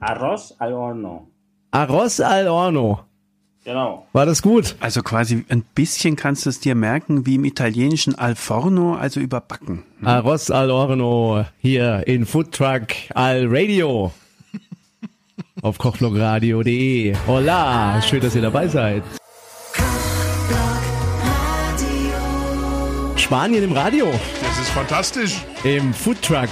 [0.01, 1.29] Arroz al horno.
[1.73, 3.01] Arroz al horno.
[3.67, 4.07] Genau.
[4.13, 4.77] War das gut?
[4.79, 9.19] Also quasi ein bisschen kannst du es dir merken wie im italienischen Al Forno, also
[9.19, 9.83] überbacken.
[10.05, 14.13] Arroz al horno hier in Food Truck al Radio.
[15.63, 17.17] Auf kochblogradio.de.
[17.27, 19.03] Hola, schön, dass ihr dabei seid.
[23.17, 24.07] Spanien im Radio.
[24.45, 25.45] Das ist fantastisch.
[25.65, 26.51] Im Foodtruck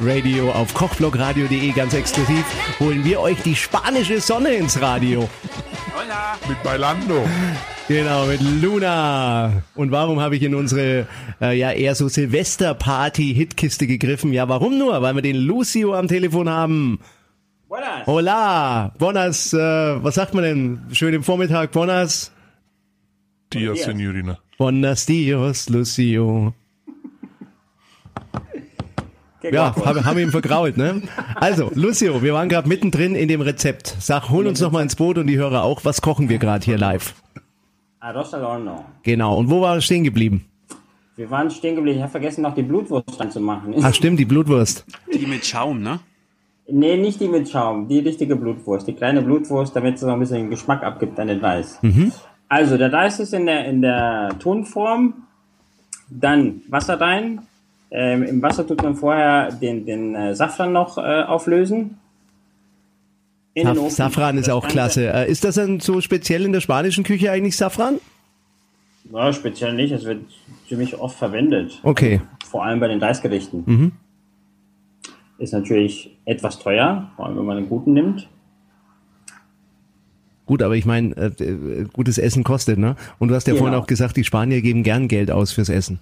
[0.00, 2.44] Radio auf kochblogradio.de ganz exklusiv
[2.78, 5.28] holen wir euch die spanische Sonne ins Radio.
[6.48, 7.24] Mit Bailando.
[7.86, 9.62] Genau, mit Luna.
[9.74, 11.06] Und warum habe ich in unsere
[11.40, 14.32] äh, ja eher so Silvesterparty-Hitkiste gegriffen?
[14.32, 15.00] Ja, warum nur?
[15.02, 16.98] Weil wir den Lucio am Telefon haben.
[17.68, 18.06] Buenas.
[18.06, 19.58] Hola, buenas, äh,
[20.02, 20.80] was sagt man denn?
[20.92, 22.32] Schön im Vormittag, buenas.
[23.52, 23.84] Dia, Dias.
[23.84, 24.38] Signorina.
[24.58, 26.52] Buenos dios, Lucio.
[29.50, 31.02] Ja, haben, haben wir ihn vergrault, ne?
[31.34, 33.96] Also, Lucio, wir waren gerade mittendrin in dem Rezept.
[33.98, 35.84] Sag, hol uns noch mal ins Boot und die Hörer auch.
[35.84, 37.14] Was kochen wir gerade hier live?
[38.00, 38.84] Arroz al horno.
[39.02, 39.36] Genau.
[39.36, 40.44] Und wo war es stehen geblieben?
[41.16, 41.96] Wir waren stehen geblieben.
[41.98, 43.74] Ich habe vergessen, noch die Blutwurst anzumachen.
[43.82, 44.84] Ach stimmt, die Blutwurst.
[45.12, 46.00] Die mit Schaum, ne?
[46.68, 50.20] Nee, nicht die mit Schaum, die richtige Blutwurst, die kleine Blutwurst, damit es noch ein
[50.20, 51.78] bisschen Geschmack abgibt an den Reis.
[52.48, 55.14] Also der Reis ist in der, in der Tonform,
[56.08, 57.42] dann Wasser rein.
[57.94, 61.98] Ähm, Im Wasser tut man vorher den, den äh, Safran noch äh, auflösen.
[63.54, 63.90] Saf.
[63.90, 65.12] Safran ist auch klasse.
[65.12, 67.98] Äh, Ist das dann so speziell in der spanischen Küche eigentlich Safran?
[69.12, 70.24] Ja, speziell nicht, es wird
[70.68, 71.78] ziemlich oft verwendet.
[71.82, 72.22] Okay.
[72.46, 73.62] Vor allem bei den Reisgerichten.
[73.66, 73.92] Mhm.
[75.36, 78.26] Ist natürlich etwas teuer, vor allem wenn man einen guten nimmt.
[80.46, 82.96] Gut, aber ich meine, äh, äh, gutes Essen kostet, ne?
[83.18, 83.64] Und du hast ja Genau.
[83.66, 85.98] vorhin auch gesagt, die Spanier geben gern Geld aus fürs Essen.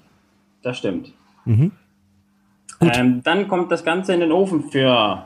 [0.62, 1.12] Das stimmt.
[1.44, 1.72] Mhm.
[2.81, 5.24] Ähm, dann kommt das Ganze in den Ofen für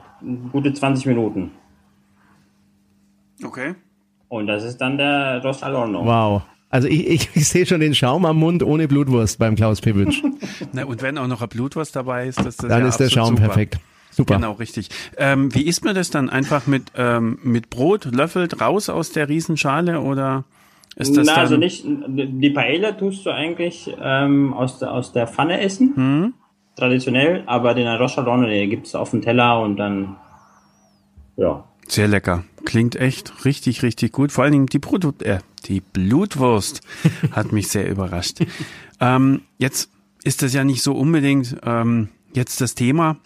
[0.50, 1.52] gute 20 Minuten.
[3.42, 3.74] Okay.
[4.28, 6.04] Und das ist dann der Rost al Horno.
[6.04, 6.42] Wow.
[6.70, 10.22] Also ich, ich, ich sehe schon den Schaum am Mund ohne Blutwurst beim Klaus Pibitsch.
[10.72, 13.10] Na, und wenn auch noch ein Blutwurst dabei ist, das, das Dann ja ist der
[13.10, 13.42] Schaum super.
[13.42, 13.78] perfekt.
[14.10, 14.36] Super.
[14.36, 14.90] Genau, richtig.
[15.16, 16.30] Ähm, wie isst man das dann?
[16.30, 20.44] Einfach mit, ähm, mit Brot, löffelt raus aus der Riesenschale oder
[20.96, 25.26] ist das Na, also nicht, die Paella tust du eigentlich ähm, aus, der, aus der
[25.26, 25.96] Pfanne essen.
[25.96, 26.34] Hm?
[26.76, 30.16] Traditionell, aber den Arroz al Horno, den gibt's auf dem Teller und dann,
[31.36, 31.64] ja.
[31.86, 32.44] Sehr lecker.
[32.64, 34.32] Klingt echt richtig, richtig gut.
[34.32, 36.80] Vor allen Dingen die, Brut äh, die Blutwurst
[37.32, 38.38] hat mich sehr überrascht.
[39.00, 39.90] Ähm, jetzt
[40.24, 43.16] ist das ja nicht so unbedingt ähm, jetzt das Thema.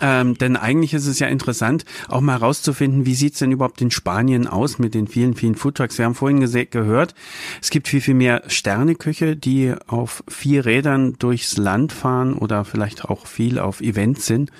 [0.00, 3.90] Ähm, denn eigentlich ist es ja interessant, auch mal herauszufinden, wie sieht's denn überhaupt in
[3.90, 5.98] Spanien aus mit den vielen, vielen Foodtrucks.
[5.98, 7.14] Wir haben vorhin gehört,
[7.62, 13.04] es gibt viel, viel mehr Sterneküche, die auf vier Rädern durchs Land fahren oder vielleicht
[13.04, 14.50] auch viel auf Events sind.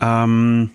[0.00, 0.70] Ähm,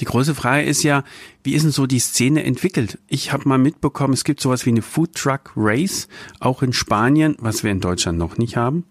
[0.00, 1.02] die große Frage ist ja,
[1.42, 2.98] wie ist denn so die Szene entwickelt?
[3.08, 6.08] Ich habe mal mitbekommen, es gibt sowas wie eine Food Truck Race,
[6.40, 8.84] auch in Spanien, was wir in Deutschland noch nicht haben.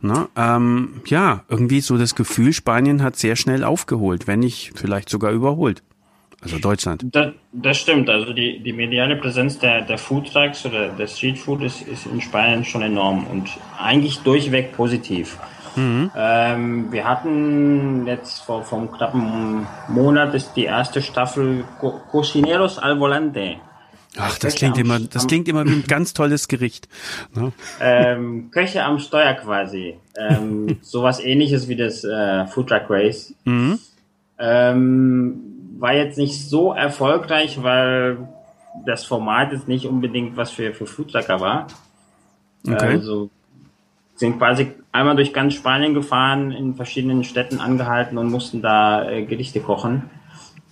[0.00, 5.08] Na, ähm, ja, irgendwie so das Gefühl, Spanien hat sehr schnell aufgeholt, wenn nicht vielleicht
[5.08, 5.82] sogar überholt.
[6.42, 7.04] Also Deutschland.
[7.12, 11.38] Das, das stimmt, also die, die mediale Präsenz der, der Food Trucks oder der Street
[11.38, 13.48] Food ist, ist in Spanien schon enorm und
[13.78, 15.38] eigentlich durchweg positiv.
[15.76, 22.78] Ähm, wir hatten jetzt vor, vor einem knappen Monat ist die erste Staffel Co Cocineros
[22.78, 23.56] al Volante.
[24.18, 26.88] Ach, das klingt immer, das klingt immer wie ein ganz tolles Gericht.
[27.34, 27.52] Ne?
[27.80, 29.98] ähm, Köche am Steuer quasi.
[30.16, 33.34] Ähm, sowas ähnliches wie das äh, Food Truck Race.
[34.38, 38.28] Ähm, war jetzt nicht so erfolgreich, weil
[38.84, 41.66] das Format jetzt nicht unbedingt was für, für Foodtrucker war.
[42.66, 42.86] Okay.
[42.86, 43.30] Also
[44.16, 49.24] sind quasi einmal durch ganz Spanien gefahren, in verschiedenen Städten angehalten und mussten da äh,
[49.24, 50.10] Gerichte kochen.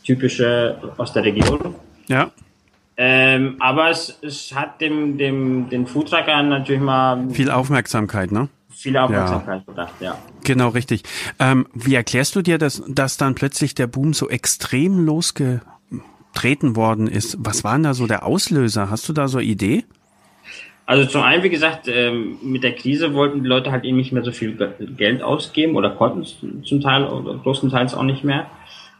[0.02, 1.74] Typische aus der Region.
[2.09, 2.30] Ja,
[2.96, 8.48] Ähm, aber es, es hat dem, dem, den Foodtruckern natürlich mal viel Aufmerksamkeit, ne?
[8.70, 10.18] viel Aufmerksamkeit gedacht, ja.
[10.42, 11.02] Genau, richtig.
[11.38, 17.07] Ähm, wie erklärst du dir, dass, dass dann plötzlich der Boom so extrem losgetreten worden
[17.07, 17.37] ist?
[17.40, 18.90] Was war denn da so der Auslöser?
[18.90, 19.85] Hast du da so eine Idee?
[20.87, 24.12] Also zum einen, wie gesagt, ähm, mit der Krise wollten die Leute halt eben nicht
[24.12, 26.37] mehr so viel Ge- Geld ausgeben oder konnten es
[26.68, 28.46] zum Teil oder größtenteils auch nicht mehr.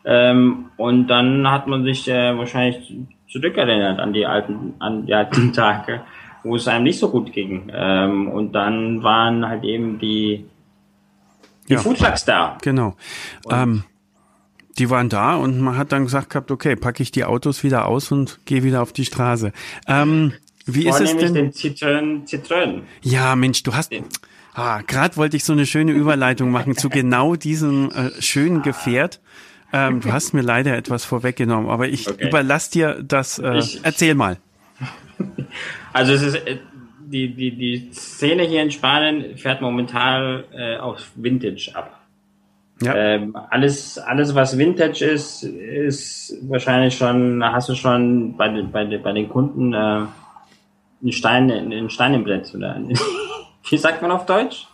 [0.07, 2.95] Ähm, und dann hat man sich äh, wahrscheinlich
[3.35, 6.03] zurückerinnert an die alten, an die alten Tage,
[6.45, 7.69] wo es einem nicht so gut ging.
[7.75, 10.45] Ähm, und dann waren halt eben die,
[11.69, 11.81] die Ja.
[11.81, 12.57] Foodtrucks da.
[12.63, 12.95] Genau.
[13.51, 13.83] Ähm,
[14.79, 17.87] die waren da und man hat dann gesagt gehabt, okay, packe ich die Autos wieder
[17.87, 19.53] aus und gehe wieder auf die Straße.
[19.89, 20.33] Ähm,
[20.67, 21.35] wie ist es denn?
[21.35, 22.83] den Citroën, Citroën.
[23.03, 23.93] Ja, Mensch, du hast.
[24.55, 29.21] Ah, gerade wollte ich so eine schöne Überleitung machen zu genau diesem äh, schönen Gefährt.
[29.77, 32.29] Ähm, du hast mir leider etwas vorweggenommen, aber ich Okay.
[32.29, 33.39] überlass dir das.
[33.41, 34.37] Äh, Ich- erzähl mal.
[35.93, 36.59] Also es ist äh,
[37.01, 42.01] die, die, die Szene hier in Spanien fährt momentan äh, auf Vintage ab.
[42.83, 42.95] Ja.
[42.95, 48.85] Ähm, alles, alles, was Vintage ist, ist wahrscheinlich schon, hast du schon bei, den- bei,
[48.85, 52.53] den- bei den Kunden äh, einen Stein, einen Stein im Brett.
[52.55, 52.81] Oder
[53.71, 54.67] wie sagt man auf Deutsch?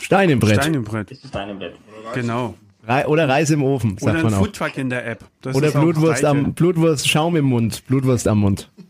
[0.00, 0.62] Stein im Brett.
[0.62, 1.10] Stein im Brett.
[1.26, 1.74] Stein im Brett.
[2.14, 2.54] Genau.
[2.88, 4.38] Rei oder Reis im Ofen, sagt Oder ein man auch.
[4.38, 5.24] Foodtruck in der App.
[5.42, 8.70] Das Oder Blutwurst am Blutwurst Schaum im Mund, Blutwurst am Mund.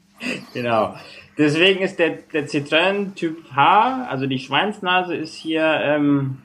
[0.53, 0.97] Genau.
[1.37, 6.39] Deswegen ist der, der Citroën Typ H, also die Schweinsnase, ist hier ähm,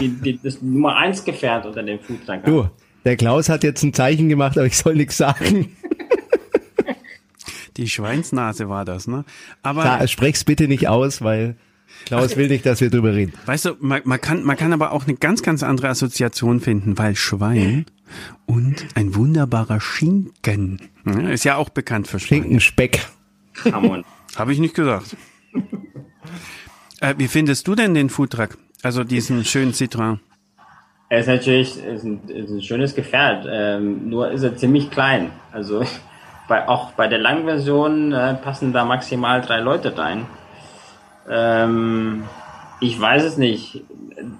[0.00, 2.40] die, die, das Nummer 1 Gefährt unter dem Foodtrucker.
[2.46, 2.70] Du,
[3.04, 5.76] der Klaus hat jetzt ein Zeichen gemacht, aber ich soll nichts sagen.
[7.76, 9.26] Die Schweinsnase war das, ne?
[9.62, 11.56] Aber Da, sprech's bitte nicht aus, weil
[12.04, 13.32] Klaus will nicht, dass wir drüber reden.
[13.46, 16.98] weißt du, man, man kann man kann aber auch eine ganz ganz andere Assoziation finden,
[16.98, 17.86] weil Schwein
[18.46, 20.80] und ein wunderbarer Schinken
[21.30, 22.42] ist ja auch bekannt für Schwein.
[22.42, 23.00] Schinkenspeck.
[24.36, 25.16] Habe ich nicht gesagt.
[27.00, 28.58] äh, wie findest du denn den Foodtruck?
[28.82, 30.18] Also diesen schönen Citroën?
[31.08, 35.30] Er ist natürlich ist ein, ist ein schönes Gefährt, ähm, nur ist er ziemlich klein.
[35.52, 35.84] Also
[36.48, 40.26] bei, auch bei der langen Version äh, passen da maximal drei Leute rein.
[41.28, 42.24] Ähm,
[42.80, 43.84] ich weiß es nicht.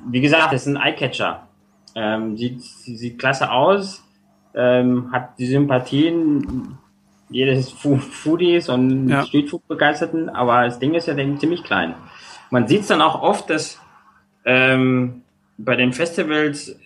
[0.08, 1.46] Wie gesagt, es ist ein Eyecatcher.
[1.94, 4.04] Ähm, sieht, sieht klasse aus,
[4.54, 6.76] ähm, hat die Sympathien
[7.30, 9.24] jedes Foodies und Ja.
[9.24, 11.94] Streetfood begeisterten, aber das Ding ist ja eben ziemlich klein.
[12.50, 13.80] Man sieht es dann auch oft, dass
[14.44, 15.22] ähm,
[15.58, 16.78] bei den Festivals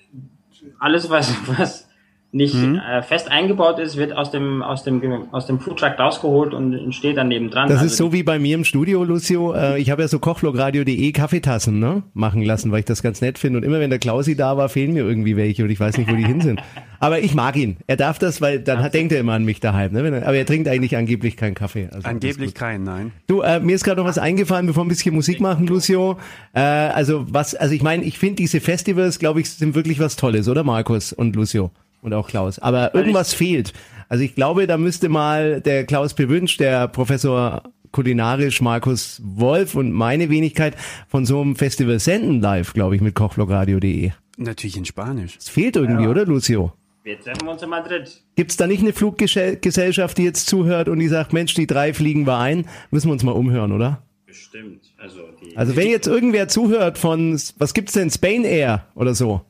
[0.78, 1.89] alles, was, was
[2.32, 2.76] nicht Mhm.
[2.78, 7.16] äh, fest eingebaut ist, wird aus dem, aus dem, aus dem Foodtruck rausgeholt und steht
[7.16, 7.68] dann nebendran.
[7.68, 9.52] Das Also ist so wie bei mir im Studio, Lucio.
[9.52, 13.38] Äh, ich habe ja so kochblogradio.de Kaffeetassen ne, machen lassen, weil ich das ganz nett
[13.38, 13.58] finde.
[13.58, 16.10] Und immer wenn der Klausi da war, fehlen mir irgendwie welche und ich weiß nicht,
[16.10, 16.60] wo die hin sind.
[17.02, 17.78] Aber ich mag ihn.
[17.86, 19.92] Er darf das, weil dann hat, denkt er immer an mich daheim.
[19.92, 20.04] Ne?
[20.04, 21.88] Wenn er, aber er trinkt eigentlich angeblich keinen Kaffee.
[21.90, 22.60] Also Angeblich ist gut.
[22.60, 23.12] kein, nein.
[23.26, 26.18] Du, äh, mir ist gerade noch was eingefallen, bevor wir ein bisschen Musik machen, Lucio.
[26.52, 30.16] Äh, also was, also ich meine, ich finde diese Festivals, glaube ich, sind wirklich was
[30.16, 31.70] Tolles, oder Markus und Lucio
[32.02, 32.58] und auch Klaus.
[32.58, 33.72] Aber irgendwas fehlt.
[34.08, 39.92] Also ich glaube, da müsste mal der Klaus Bewünsch, der Professor kulinarisch Markus Wolf und
[39.92, 40.76] meine Wenigkeit
[41.08, 44.10] von so einem Festival senden live, glaube ich, mit kochblogradio.de.
[44.36, 45.36] Natürlich in Spanisch.
[45.38, 46.72] Es fehlt irgendwie, oder Lucio?
[47.02, 48.22] Wir treffen uns in Madrid.
[48.36, 52.26] Gibt's da nicht eine Fluggesellschaft, die jetzt zuhört und die sagt, Mensch, die drei fliegen
[52.26, 52.66] wir ein?
[52.90, 54.02] Müssen wir uns mal umhören, oder?
[54.26, 54.82] Bestimmt.
[54.98, 59.40] Also die, Also wenn jetzt irgendwer zuhört von, was gibt's denn, Spain Air oder so?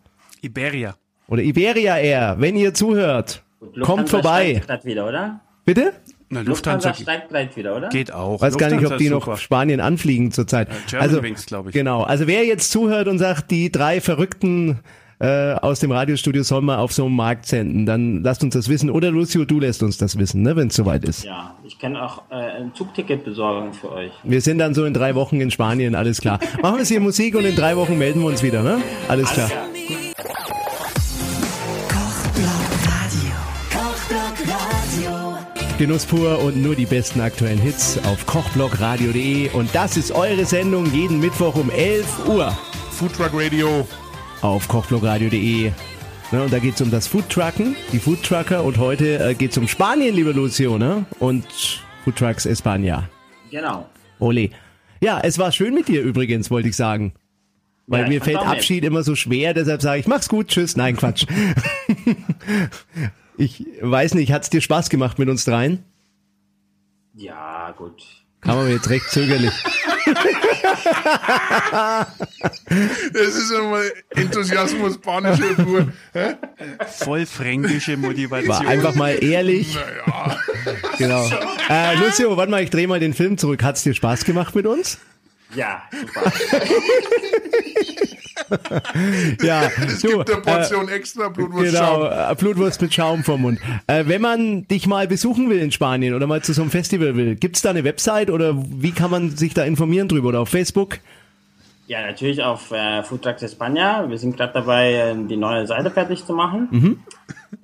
[0.43, 0.95] Iberia.
[1.31, 4.63] Oder Iberia Air, wenn ihr zuhört, Lufthansa kommt vorbei.
[4.83, 5.41] wieder, oder?
[5.65, 5.93] Bitte?
[6.29, 7.89] Na, Lufthansa Lufthansa steigt gleich wieder, oder?
[7.89, 8.41] geht auch.
[8.41, 9.37] Weiß gar nicht, ob Lufthansa die noch super.
[9.37, 10.69] Spanien anfliegen zurzeit.
[10.89, 11.73] Germanwings, glaub ich.
[11.73, 12.03] Genau.
[12.03, 14.81] Also wer jetzt zuhört und sagt, die drei Verrückten
[15.21, 18.69] äh, aus dem Radiostudio sollen wir auf so einem Markt senden, dann lasst uns das
[18.69, 18.91] wissen.
[18.91, 21.25] Oder Lucio, du lässt uns das wissen, ne, wenn es soweit ist.
[21.25, 24.13] Ja, ich kann auch äh, ein Zugticket besorgen für euch.
[24.25, 26.41] Wir sind dann so in drei Wochen in Spanien, alles klar.
[26.63, 28.81] Machen wir jetzt hier Musik und in drei Wochen melden wir uns wieder, ne?
[29.09, 29.51] Alles klar.
[35.81, 40.85] Genuss pur und nur die besten aktuellen Hits auf kochblogradio.de und das ist eure Sendung
[40.93, 42.51] jeden Mittwoch um 11 Uhr
[42.91, 43.89] Foodtruck Radio.
[44.43, 45.73] auf kochblogradio.de.
[46.33, 50.15] Ne, und da geht's um das Foodtrucken, die Foodtrucker und heute äh, geht's um Spanien,
[50.15, 51.07] liebe Lucio, ne?
[51.19, 51.47] Und
[52.05, 53.05] Foodtrucks España.
[53.51, 53.89] Genau.
[54.19, 54.51] Ole.
[55.01, 57.15] Ja, es war schön mit dir übrigens, wollte ich sagen.
[57.87, 58.37] Weil Ja, mir fällt.
[58.37, 60.77] Abschied immer so schwer, deshalb sage ich, mach's gut, tschüss.
[60.77, 61.25] Nein, Quatsch.
[63.41, 65.83] ich weiß nicht, hat's dir Spaß gemacht mit uns dreien?
[67.15, 68.03] Ja, gut.
[68.41, 69.53] Kann man mir jetzt recht zögerlich.
[73.13, 75.93] Das ist immer Enthusiasmus, spanische Tour.
[76.89, 78.49] Voll fränkische Motivation.
[78.49, 79.75] War einfach mal ehrlich.
[79.75, 80.39] Naja,
[80.99, 81.29] Genau.
[81.69, 83.63] Äh, Lucio, warte mal, ich drehe mal den Film zurück.
[83.63, 84.99] Hat's dir Spaß gemacht mit uns?
[85.55, 86.33] Ja, super.
[89.43, 91.73] Ja, es du, gibt eine äh, Portion extra Blutwurst.
[91.73, 92.33] Genau, Schaum.
[92.33, 93.59] äh, Blutwurst mit Schaum vom Mund.
[93.87, 97.17] Äh, wenn man dich mal besuchen will in Spanien oder mal zu so einem Festival
[97.17, 100.49] will, gibt's da eine Website oder wie kann man sich da informieren drüber oder auf
[100.49, 100.99] Facebook?
[101.87, 104.09] Ja, natürlich auf äh, Food Trucks España.
[104.09, 106.69] Wir sind gerade dabei, äh, die neue Seite fertig zu machen.
[106.71, 107.01] Mhm.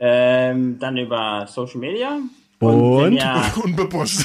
[0.00, 2.18] Ähm, dann über Social Media.
[2.58, 3.04] Und?
[3.04, 4.24] wenn ihr, Unbewusst.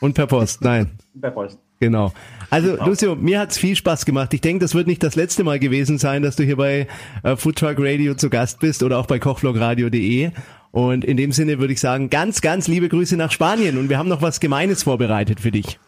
[0.00, 0.90] Und per Post, nein.
[1.20, 1.58] per Post.
[1.80, 2.12] Genau.
[2.50, 4.32] Also Lucio, mir hat's viel Spaß gemacht.
[4.32, 6.86] Ich denke, das wird nicht das letzte Mal gewesen sein, dass du hier bei
[7.22, 10.30] äh, Foodtruck Radio zu Gast bist oder auch bei kochvlogradio.de.
[10.70, 13.78] Und in dem Sinne würde ich sagen, ganz, ganz liebe Grüße nach Spanien.
[13.78, 15.78] Und wir haben noch was Gemeines vorbereitet für dich.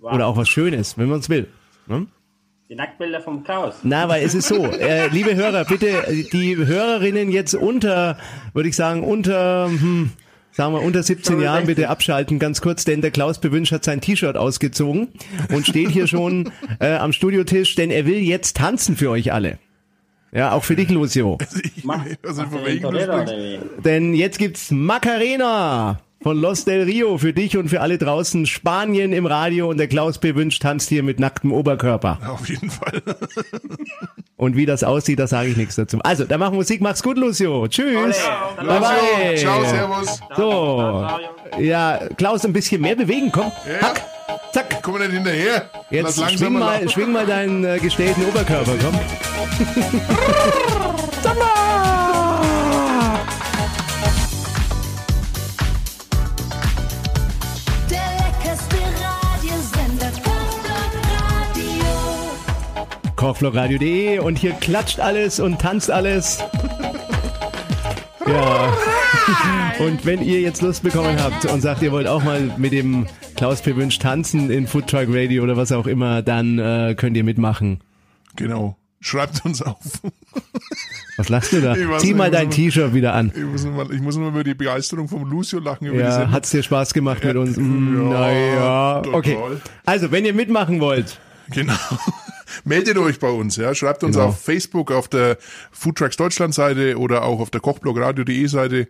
[0.00, 1.48] Oder auch was Schönes, wenn man es will.
[1.86, 2.06] Ne?
[2.68, 3.76] Die Nacktbilder vom Klaus.
[3.82, 8.18] Na, weil es ist so, äh, liebe Hörer, bitte äh, die Hörerinnen jetzt unter,
[8.52, 10.10] würde ich sagen, unter, hm,
[10.54, 14.00] sagen wir, unter 17 Jahren bitte abschalten, ganz kurz, denn der Klaus Bewünsch hat sein
[14.00, 15.08] T-Shirt ausgezogen
[15.52, 19.58] und steht hier schon äh, am Studiotisch, denn er will jetzt tanzen für euch alle.
[20.32, 21.38] Ja, auch für dich, Lucio.
[21.84, 22.84] Mach, Also sprichst.
[22.84, 23.58] oder wie?
[23.84, 28.46] Denn jetzt gibt's Macarena von Los del Rio für dich und für alle draußen.
[28.46, 32.18] Spanien im Radio und der Klaus Bewünsch tanzt hier mit nacktem Oberkörper.
[32.26, 33.02] Auf jeden Fall.
[34.36, 35.98] Und wie das aussieht, da sage ich nichts dazu.
[36.02, 36.80] Also, dann machen wir Musik.
[36.80, 37.68] Mach's gut, Lucio.
[37.68, 38.18] Tschüss.
[38.56, 39.36] Bye bye.
[39.36, 40.20] ciao, servus.
[40.36, 41.06] So.
[41.60, 43.30] Ja, Klaus, ein bisschen mehr bewegen.
[43.30, 43.52] Komm.
[43.66, 43.88] Ja.
[43.88, 44.02] Hack.
[44.52, 44.82] Zack.
[44.82, 45.70] Komm nicht hinterher.
[45.90, 48.72] Jetzt schwing mal, schwing mal deinen äh, gestellten Oberkörper.
[48.82, 48.98] Komm.
[63.24, 63.32] Radio.
[63.32, 66.38] Kochvlogradio.de und hier klatscht alles und tanzt alles.
[68.26, 68.72] Ja.
[69.78, 73.06] Und wenn ihr jetzt Lust bekommen habt und sagt, ihr wollt auch mal mit dem
[73.36, 73.76] Klaus P.
[73.76, 77.80] Wünsch tanzen in Food Truck Radio oder was auch immer, dann äh, könnt ihr mitmachen.
[78.36, 78.76] Genau.
[79.00, 79.78] Schreibt uns auf.
[81.16, 81.74] Was lachst du da?
[81.98, 83.32] Zieh nicht, mal dein T-Shirt wieder an.
[83.34, 85.86] Ich muss, mal, ich muss nur über die Begeisterung vom Lucio lachen.
[85.86, 87.56] Über Ja, hat's dir Spaß gemacht mit uns?
[87.56, 89.36] Mm, Ja, naja, okay.
[89.84, 91.20] Also, wenn ihr mitmachen wollt,
[91.50, 91.74] Genau.
[92.64, 93.74] Meldet euch bei uns, ja.
[93.74, 94.28] Schreibt uns Genau.
[94.28, 95.36] auf Facebook, auf der
[95.72, 98.88] Foodtrucks Deutschland Seite oder auch auf der kochblogradio.de Seite.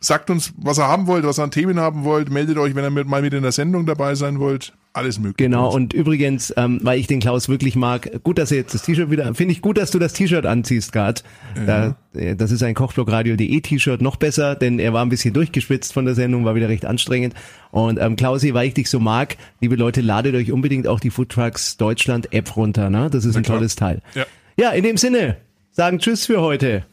[0.00, 2.30] Sagt uns, was ihr haben wollt, was ihr an Themen haben wollt.
[2.30, 4.74] Meldet euch, wenn ihr mit, mal mit in der Sendung dabei sein wollt.
[4.96, 5.36] Alles möglich.
[5.36, 8.80] Genau, und übrigens, ähm, weil ich den Klaus wirklich mag, gut, dass er jetzt das
[8.80, 11.20] T-Shirt wieder, finde ich gut, dass du das T-Shirt anziehst gerade.
[11.66, 15.92] Da, äh, das ist ein Kochblogradio.de T-Shirt, noch besser, denn er war ein bisschen durchgeschwitzt
[15.92, 17.34] von der Sendung, war wieder recht anstrengend.
[17.72, 21.10] Und ähm, Klausi, weil ich dich so mag, liebe Leute, ladet euch unbedingt auch die
[21.10, 23.10] Food Trucks Deutschland App runter, ne?
[23.10, 24.00] Das ist ein tolles Teil.
[24.14, 24.24] Ja.
[24.56, 25.36] ja, in dem Sinne,
[25.72, 26.86] sagen Tschüss für heute.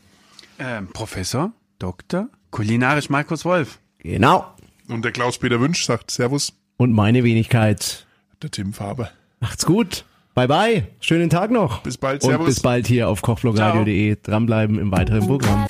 [0.59, 3.79] Ähm, Professor, Doktor, kulinarisch Markus Wolf.
[3.99, 4.45] Genau.
[4.89, 8.05] Und der Klaus-Peter Wünsch sagt Servus, Und meine Wenigkeit.
[8.41, 9.09] der Tim Faber.
[9.39, 10.05] Macht's gut.
[10.35, 10.87] Bye bye.
[10.99, 11.81] Schönen Tag noch.
[11.83, 12.23] Bis bald.
[12.23, 12.47] Und Servus.
[12.47, 14.17] bis bald hier auf kochblogradio.de.
[14.21, 15.67] Dranbleiben im weiteren Programm.